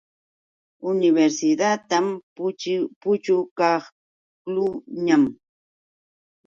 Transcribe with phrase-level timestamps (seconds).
[0.91, 1.97] Universidadta
[3.01, 5.23] puchukaqluuñam.